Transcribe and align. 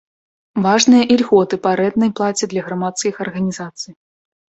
Важныя 0.65 1.03
і 1.13 1.19
льготы 1.23 1.55
па 1.67 1.75
арэнднай 1.79 2.11
плаце 2.19 2.45
для 2.57 2.61
грамадскіх 2.71 3.25
арганізацый. 3.31 3.93